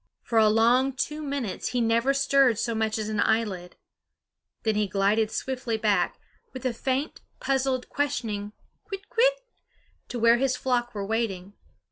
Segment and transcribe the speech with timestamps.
[0.23, 3.75] For a long two minutes he never stirred so much as an eyelid.
[4.63, 6.19] Then he glided swiftly back,
[6.53, 8.53] with a faint, puzzled, questioning
[8.83, 9.41] kwit kwit?
[10.07, 11.53] to where his flock were waiting.